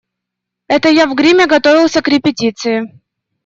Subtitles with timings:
[0.65, 2.99] Это я в гриме готовился к репетиции.